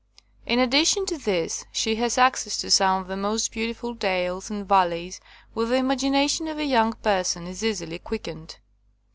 In 0.47 0.57
addition 0.57 1.05
to 1.05 1.17
this 1.19 1.63
she 1.71 1.97
has 1.97 2.17
access 2.17 2.57
to 2.57 2.71
some 2.71 2.99
of 3.01 3.07
the 3.07 3.15
most 3.15 3.53
beau 3.53 3.67
tiful 3.67 3.93
dales 3.93 4.49
and 4.49 4.67
valleys, 4.67 5.21
where 5.53 5.67
the 5.67 5.75
imagina 5.75 6.27
tion 6.27 6.47
of 6.47 6.57
a 6.57 6.65
young 6.65 6.93
person 6.93 7.45
is 7.45 7.63
easily 7.63 7.99
quickened. 7.99 8.57